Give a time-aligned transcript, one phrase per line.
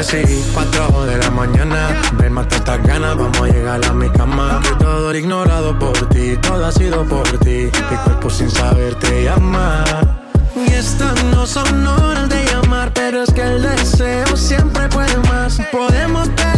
[0.00, 2.00] Y cuatro de la mañana.
[2.12, 4.60] Ven, mata estas ganas, vamos a llegar a mi cama.
[4.78, 7.68] Todo era ignorado por ti, todo ha sido por ti.
[7.90, 9.84] Mi cuerpo sin saber te llama.
[10.54, 15.58] Y estas no son horas de llamar, pero es que el deseo siempre puede más.
[15.72, 16.57] Podemos pelearnos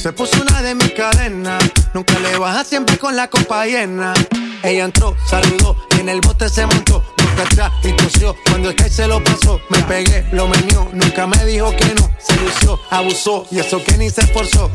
[0.00, 1.62] Se puso una de mis cadenas.
[1.92, 4.14] Nunca le baja siempre con la copa llena.
[4.62, 7.04] Ella entró, saludó y en el bote se montó.
[7.18, 8.34] Nunca atrás y tosió.
[8.46, 10.88] Cuando el que se lo pasó, me pegué, lo menió.
[10.94, 12.10] Nunca me dijo que no.
[12.18, 14.70] Se lució, abusó y eso que ni se esforzó.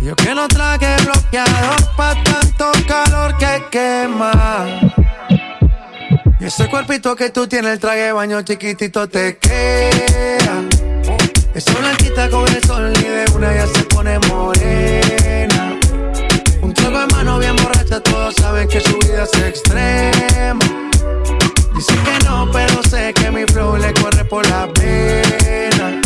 [0.00, 4.66] Yo que no traje bloqueador pa' tanto calor que quema.
[6.38, 10.85] Y ese cuerpito que tú tienes, el traje baño chiquitito te queda.
[11.56, 15.74] Esa blanquita con el sol y una ya se pone morena.
[16.60, 20.60] Un trago de mano bien borracha, todos saben que su vida es extrema.
[21.74, 26.05] Dice que no, pero sé que mi flow le corre por la pena.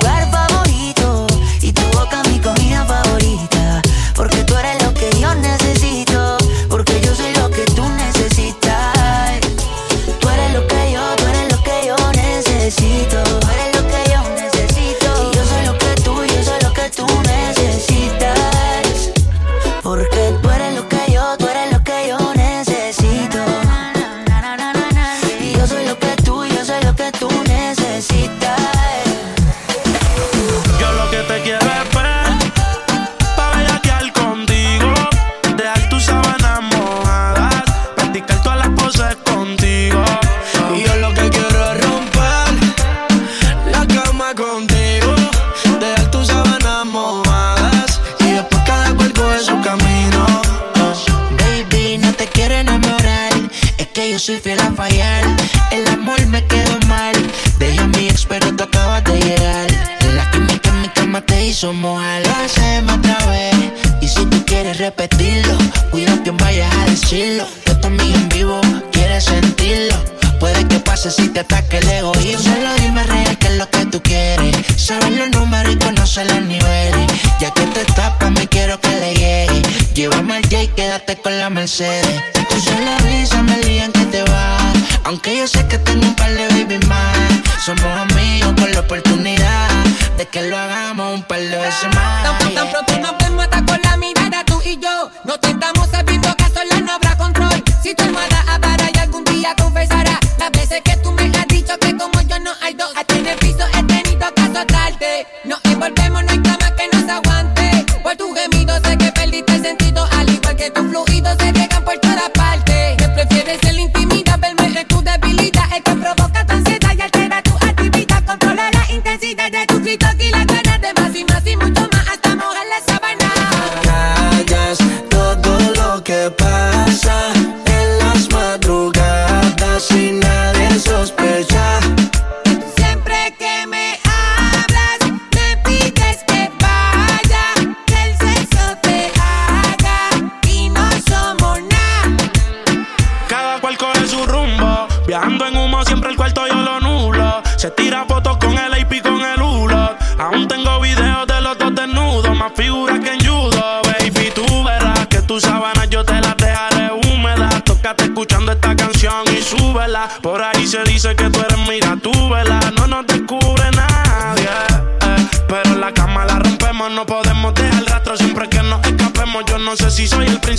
[80.01, 82.23] Llévame al J y quédate con la Mercedes.
[82.49, 84.73] Tu sola risa me digan que te vas.
[85.03, 87.15] Aunque yo sé que tengo un par de baby más.
[87.63, 89.69] Somos amigos con la oportunidad
[90.17, 92.39] de que lo hagamos un par de veces más.
[92.39, 95.11] Tan, tan pronto nos vemos hasta con la mirada tú y yo.
[95.23, 95.90] No te tentamos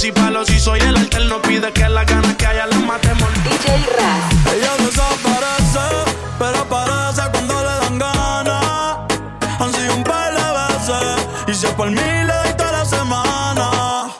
[0.03, 3.29] si palo, si soy el alter, no pide que las ganas que haya las matemos.
[3.45, 4.53] DJ Raz.
[4.53, 5.87] Ella desaparece,
[6.41, 8.97] pero aparece cuando le dan ganas.
[9.61, 12.85] Han sido un par de veces, y si es por mí le doy toda la
[12.85, 14.11] semana.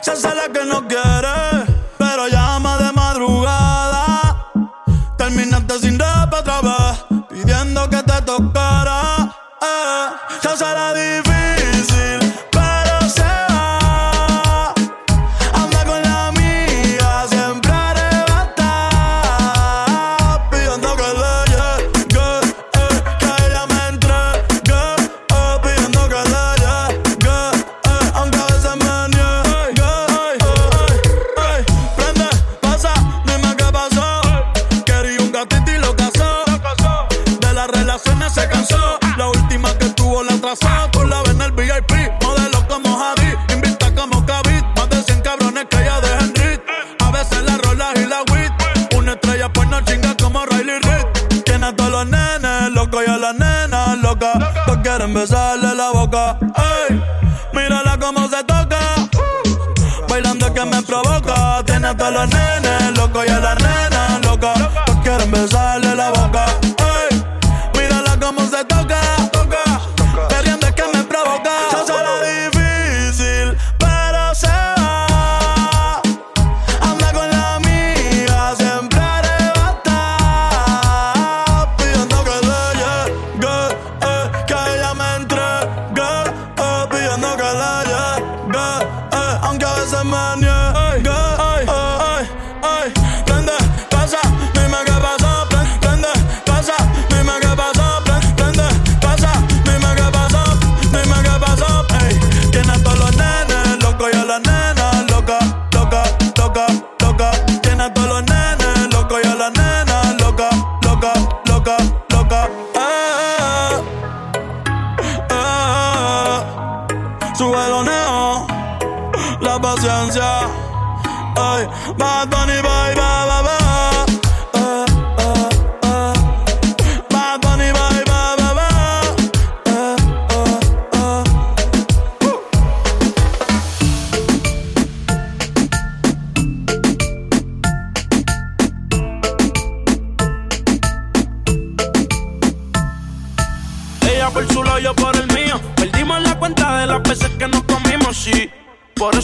[0.00, 1.55] Se hace la que no quiere.
[61.86, 63.95] fascina a todos los nenes, loco y a las nenas.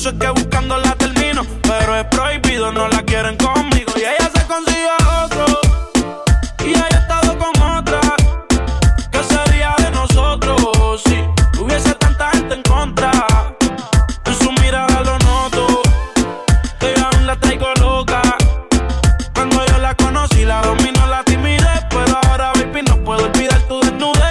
[0.03, 1.43] eso es que buscando la termino.
[1.63, 3.93] Pero es prohibido, no la quieren conmigo.
[3.95, 5.47] Y ella se consigue a otro.
[6.67, 8.01] Y haya estado con otra.
[9.13, 10.61] ¿Qué sería de nosotros
[11.05, 11.25] si
[11.61, 13.13] hubiese tanta gente en contra?
[14.25, 15.83] En su mirada lo noto.
[16.81, 18.23] Que yo aún la traigo loca.
[19.35, 21.81] Cuando yo la conocí, la dominó la timidez.
[21.91, 24.22] Pero ahora, baby, no puedo olvidar tu desnudez.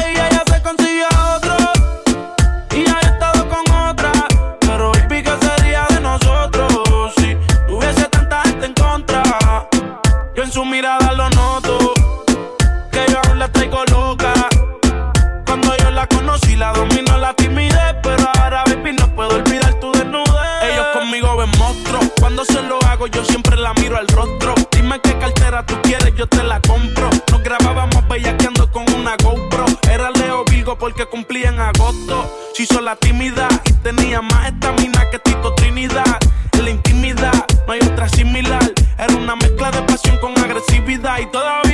[27.52, 29.66] Grabábamos bellaqueando con una GoPro.
[29.92, 32.34] Era Leo Virgo porque cumplía en agosto.
[32.54, 36.18] Se hizo la tímida y tenía más estamina que Tito Trinidad.
[36.54, 38.72] En la intimidad no hay otra similar.
[38.98, 41.71] Era una mezcla de pasión con agresividad y todavía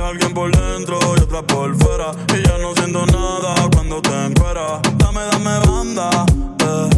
[0.00, 2.12] alguien por dentro y otra por fuera.
[2.36, 4.80] Y ya no siento nada cuando te encuentras.
[4.96, 6.10] Dame, dame banda.
[6.64, 6.90] Eh.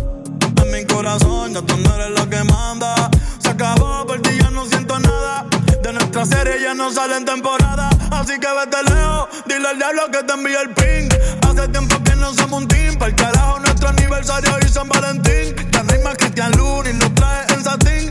[0.62, 3.10] En mi corazón ya tú no eres la que manda.
[3.38, 5.46] Se acabó, por ti ya no siento nada.
[5.82, 7.90] De nuestra serie ya no salen temporada.
[8.10, 11.08] Así que vete lejos, dile al diablo que te envíe el ping.
[11.48, 12.96] Hace tiempo que no somos un team.
[12.96, 15.54] Para el carajo, nuestro aniversario y San Valentín.
[15.72, 18.10] Ya rima Cristian Luna y trae en satín.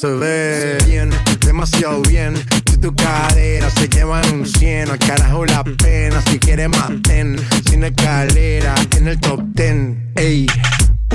[0.00, 1.10] Se ve bien,
[1.44, 2.34] demasiado bien.
[2.70, 6.22] Si tu cadera se llevan un 100, al carajo la pena.
[6.22, 7.36] Si quieres más ten,
[7.68, 10.10] sin escalera, en el top ten.
[10.16, 10.46] Ey,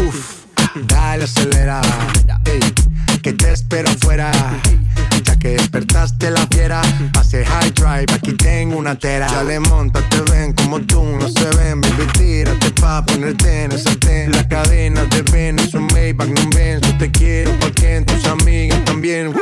[0.08, 0.46] uff,
[0.86, 1.82] dale acelera.
[2.46, 2.60] Ey,
[3.24, 4.32] que te espero afuera.
[5.24, 9.28] Ya que despertaste la fiera, pase high drive, aquí tengo una tera.
[9.28, 13.72] Ya le monta, te ven como tú, no se ven, baby, tírate pa' ponerte en
[13.72, 14.32] ese ten.
[14.32, 15.58] La cadena de ven,
[16.18, 19.34] ven, yo te quiero porque tus amigas también.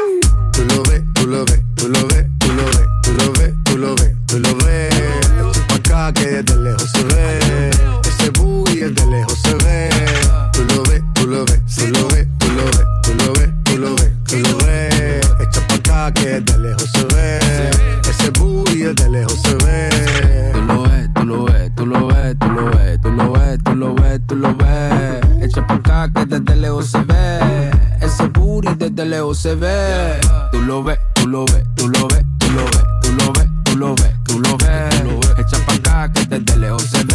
[0.52, 1.62] Tú lo ves, tú lo ves,
[28.94, 30.20] desde lejos se ve.
[30.52, 33.50] Tú lo ves, tú lo ves, tú lo ves, tú lo ves, tú lo ves,
[33.64, 35.40] tú lo ves, tú lo ves.
[35.40, 37.13] Echa pa' acá que desde lejos se ve.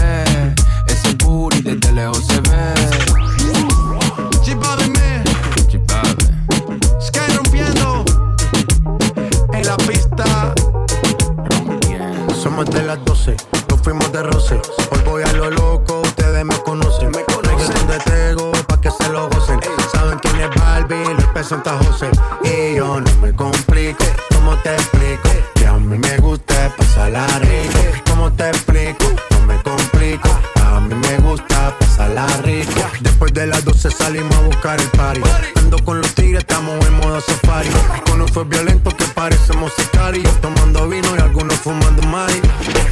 [27.09, 27.79] Pasarla rico.
[28.11, 29.05] ¿Cómo te explico?
[29.31, 30.29] No me complico.
[30.65, 32.81] A mí me gusta pasarla rico.
[33.01, 35.21] Después de las 12 salimos a buscar el party.
[35.57, 37.69] Ando con los tigres, estamos en modo safari.
[38.11, 40.41] Con un fue violento que parecemos sicarios.
[40.41, 42.41] Tomando vino y algunos fumando mari.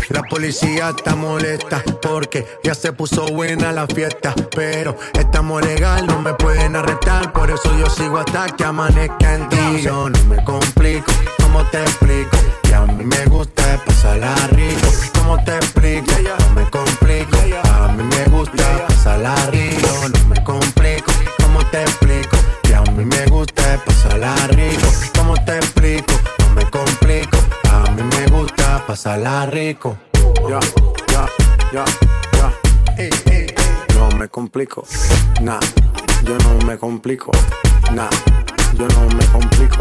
[0.08, 4.34] La policía está molesta porque ya se puso buena la fiesta.
[4.54, 7.32] Pero estamos legal, no me pueden arrestar.
[7.32, 9.82] Por eso yo sigo hasta que amanezca en ti.
[9.82, 12.36] Yo no me complico, ¿cómo te explico?
[13.06, 14.88] Que a mí me gusta pasarla rico.
[15.14, 16.12] ¿Cómo te explico?
[16.22, 17.36] No me complico.
[17.70, 19.88] A mí me gusta pasarla rico.
[20.12, 21.12] No me complico.
[21.40, 22.36] ¿Cómo te explico?
[22.62, 24.88] Que a mí me gusta pasarla rico.
[25.16, 26.14] ¿Cómo te explico?
[26.40, 27.38] No me complico.
[27.70, 29.96] A mí me gusta pasarla rico.
[30.48, 30.58] Ya,
[31.12, 31.28] ya,
[31.72, 31.84] ya,
[32.32, 32.52] ya.
[33.94, 34.84] No me complico.
[35.42, 35.60] Nah,
[36.24, 37.30] yo no me complico.
[37.92, 38.10] Nah,
[38.74, 39.80] yo no me complico.